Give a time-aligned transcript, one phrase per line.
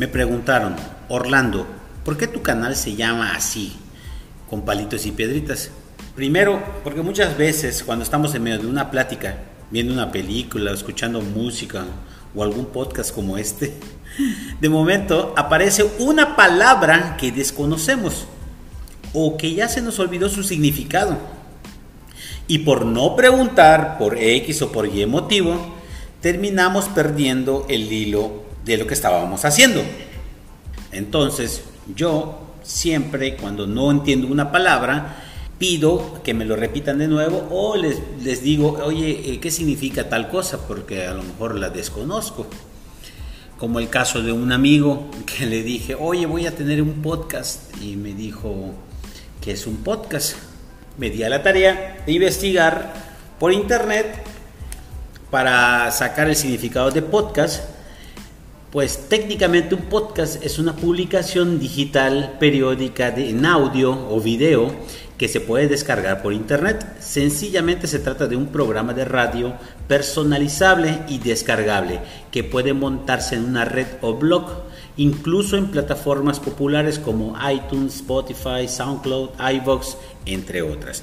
[0.00, 0.76] Me preguntaron,
[1.10, 1.66] Orlando,
[2.06, 3.76] ¿por qué tu canal se llama así,
[4.48, 5.72] con palitos y piedritas?
[6.16, 9.36] Primero, porque muchas veces cuando estamos en medio de una plática,
[9.70, 11.84] viendo una película, escuchando música
[12.34, 13.74] o algún podcast como este,
[14.62, 18.26] de momento aparece una palabra que desconocemos
[19.12, 21.18] o que ya se nos olvidó su significado.
[22.46, 25.74] Y por no preguntar por X o por Y motivo,
[26.22, 29.82] terminamos perdiendo el hilo de lo que estábamos haciendo.
[30.92, 31.62] Entonces,
[31.94, 35.16] yo siempre cuando no entiendo una palabra,
[35.58, 40.08] pido que me lo repitan de nuevo o les, les digo, oye, eh, ¿qué significa
[40.08, 40.66] tal cosa?
[40.66, 42.46] Porque a lo mejor la desconozco.
[43.58, 47.74] Como el caso de un amigo que le dije, oye, voy a tener un podcast.
[47.82, 48.72] Y me dijo,
[49.42, 50.36] ¿qué es un podcast?
[50.96, 52.94] Me di a la tarea de investigar
[53.38, 54.22] por internet
[55.30, 57.79] para sacar el significado de podcast
[58.70, 64.72] pues técnicamente un podcast es una publicación digital periódica de, en audio o video
[65.18, 66.96] que se puede descargar por internet.
[67.00, 69.54] Sencillamente se trata de un programa de radio
[69.88, 74.48] personalizable y descargable que puede montarse en una red o blog,
[74.96, 81.02] incluso en plataformas populares como iTunes, Spotify, SoundCloud, iVoox, entre otras.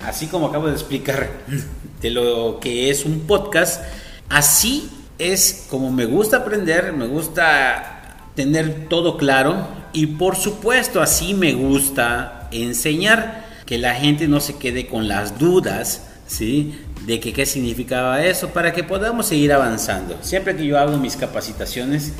[0.00, 1.30] Así como acabo de explicar
[2.02, 3.82] de lo que es un podcast,
[4.28, 11.34] así es como me gusta aprender, me gusta tener todo claro y por supuesto así
[11.34, 16.78] me gusta enseñar que la gente no se quede con las dudas, ¿sí?
[17.06, 20.18] De que qué significaba eso para que podamos seguir avanzando.
[20.22, 22.12] Siempre que yo hago mis capacitaciones,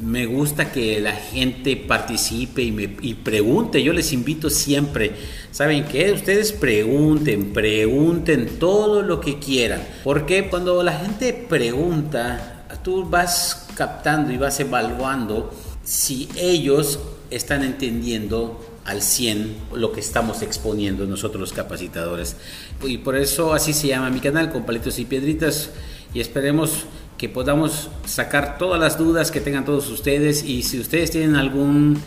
[0.00, 3.82] me gusta que la gente participe y, me, pregunte.
[3.82, 5.12] Yo les invito siempre,
[5.50, 6.12] ¿saben qué?
[6.12, 9.82] Ustedes pregunten, pregunten todo lo que quieran.
[10.02, 15.52] Porque cuando la gente pregunta, tú vas captando y vas evaluando
[15.84, 16.98] si ellos
[17.30, 22.36] están entendiendo al 100 lo que estamos exponiendo nosotros los capacitadores.
[22.82, 25.70] Y por eso así se llama mi canal, con palitos y piedritas.
[26.14, 26.86] Y esperemos
[27.22, 32.02] que podamos sacar todas las dudas que tengan todos ustedes y si ustedes tienen algún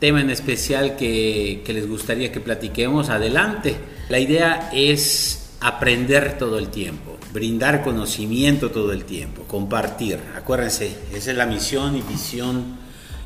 [0.00, 3.76] tema en especial que, les gustaría que platiquemos, adelante.
[4.08, 10.18] La idea es aprender todo el tiempo, brindar conocimiento todo el tiempo, compartir.
[10.36, 12.76] Acuérdense, esa es la misión y visión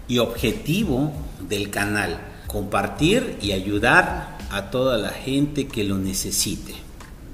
[0.08, 1.10] y objetivo
[1.48, 6.74] del canal, compartir y ayudar a toda la gente que lo necesite.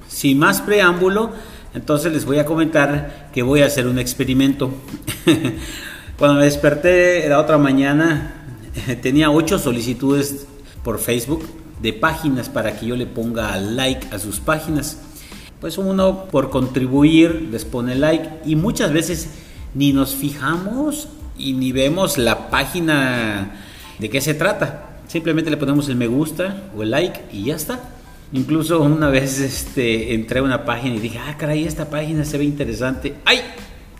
[0.06, 1.32] Sin más preámbulo,
[1.76, 4.70] entonces les voy a comentar que voy a hacer un experimento.
[6.18, 8.32] Cuando me desperté la otra mañana,
[9.02, 10.46] tenía ocho solicitudes
[10.82, 11.46] por Facebook
[11.82, 15.02] de páginas para que yo le ponga like a sus páginas.
[15.60, 19.28] Pues uno por contribuir les pone like y muchas veces
[19.74, 23.50] ni nos fijamos y ni vemos la página
[23.98, 24.96] de qué se trata.
[25.08, 27.95] Simplemente le ponemos el me gusta o el like y ya está.
[28.32, 32.38] Incluso una vez este, entré a una página y dije, ah, caray, esta página se
[32.38, 33.14] ve interesante.
[33.24, 33.40] ¡Ay!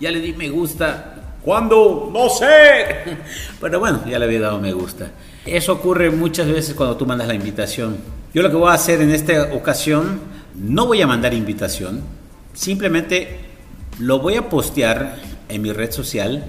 [0.01, 1.37] Ya le di me gusta.
[1.43, 2.11] ¿Cuándo?
[2.13, 3.17] No sé.
[3.61, 5.13] Pero bueno, ya le había dado me gusta.
[5.45, 7.97] Eso ocurre muchas veces cuando tú mandas la invitación.
[8.35, 10.21] Yo lo que voy a hacer en esta ocasión,
[10.57, 12.03] no voy a mandar invitación.
[12.53, 13.39] Simplemente
[14.01, 15.17] lo voy a postear
[15.49, 16.45] en mi red social,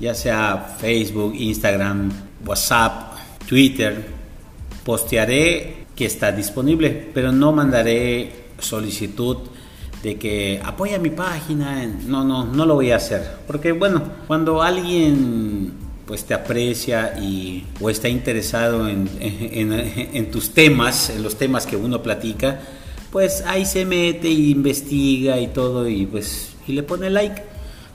[0.00, 2.10] ya sea Facebook, Instagram,
[2.44, 3.12] WhatsApp,
[3.46, 4.04] Twitter.
[4.84, 9.36] Postearé que está disponible, pero no mandaré solicitud
[10.02, 14.62] de que apoya mi página, no, no, no lo voy a hacer, porque bueno, cuando
[14.62, 15.74] alguien
[16.04, 21.76] pues te aprecia y o está interesado en, en, tus temas, en los temas que
[21.76, 22.58] uno platica,
[23.12, 27.40] pues ahí se mete y investiga y todo y pues y le pone like.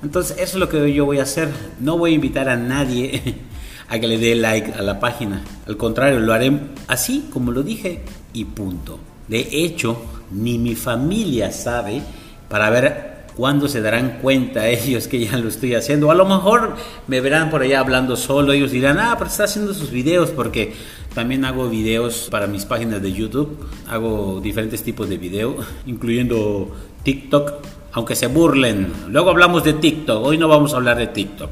[0.02, 1.50] Entonces eso es lo que yo voy a hacer.
[1.82, 3.22] No voy a invitar a nadie
[3.90, 5.44] a que le dé like a la página.
[5.68, 6.52] Al contrario, lo haré
[6.88, 8.02] así como lo dije
[8.34, 9.00] y punto.
[9.28, 12.02] De hecho, ni mi familia sabe
[12.50, 16.12] para ver cuándo se darán cuenta ellos que ya lo estoy haciendo.
[16.12, 16.76] A lo mejor
[17.08, 20.74] me verán por allá hablando solo, ellos dirán, ah, pero está haciendo sus videos porque
[21.14, 23.58] también hago videos para mis páginas de YouTube,
[23.88, 27.54] hago diferentes tipos de videos, incluyendo TikTok,
[27.94, 28.92] aunque se burlen.
[29.10, 31.50] Luego hablamos de TikTok, hoy no vamos a hablar de TikTok.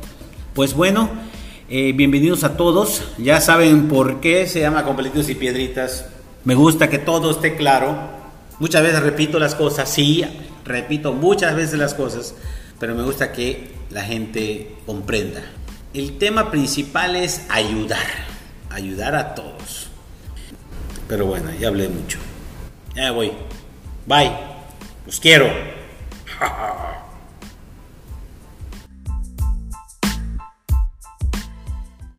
[0.54, 1.10] Pues bueno,
[1.70, 3.04] eh, bienvenidos a todos.
[3.18, 6.06] Ya saben por qué se llama Completitos y Piedritas.
[6.44, 7.98] Me gusta que todo esté claro.
[8.60, 10.24] Muchas veces repito las cosas, sí,
[10.64, 12.36] repito muchas veces las cosas,
[12.80, 15.44] pero me gusta que la gente comprenda.
[15.94, 18.06] El tema principal es ayudar,
[18.70, 19.90] ayudar a todos.
[21.08, 22.20] Pero bueno, ya hablé mucho.
[22.96, 23.32] Ya voy.
[24.06, 24.32] Bye.
[25.06, 25.48] Los quiero.